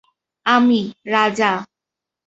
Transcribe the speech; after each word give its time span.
আমি, 0.45 0.81
রাজা। 1.07 1.51